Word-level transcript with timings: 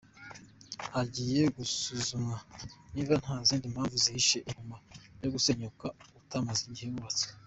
Hagiye 0.93 1.41
gusuzumwa 1.57 2.37
niba 2.93 3.13
nta 3.21 3.35
zindi 3.47 3.73
mpamvu 3.73 3.95
zihishe 4.03 4.37
inyuma 4.49 4.77
yo 5.21 5.29
gusenyuka 5.33 5.85
utamaze 6.19 6.63
igihe 6.69 6.89
wubatswe. 6.91 7.29